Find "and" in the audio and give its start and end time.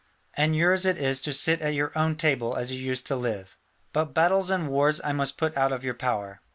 0.33-0.55, 4.49-4.67